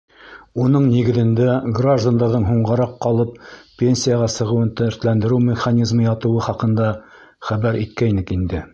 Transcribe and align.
Уның 0.61 0.85
нигеҙендә 0.93 1.57
граждандарҙың 1.79 2.47
һуңғараҡ 2.47 2.95
ҡалып 3.07 3.37
пенсияға 3.83 4.31
сығыуын 4.39 4.75
дәртләндереү 4.83 5.41
механизмы 5.53 6.11
ятыуы 6.11 6.45
хаҡында 6.51 6.93
хәбәр 7.51 7.83
иткәйнек 7.89 8.39
инде. 8.41 8.69